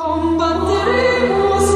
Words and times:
Combatteremo 0.00 1.60
sempre 1.60 1.69